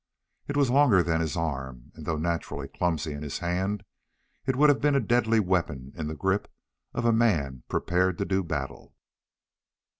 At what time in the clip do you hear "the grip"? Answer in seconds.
6.07-6.51